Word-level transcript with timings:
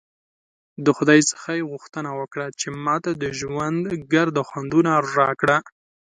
د 0.85 0.87
خدای 0.97 1.19
څخه 1.31 1.49
ېې 1.57 1.69
غوښتنه 1.71 2.09
وکړه 2.19 2.45
چې 2.59 2.67
ماته 2.85 3.11
د 3.23 3.25
ژوند 3.39 3.83
ګرده 4.13 4.41
خوندونه 4.49 4.91
راکړه! 5.17 5.57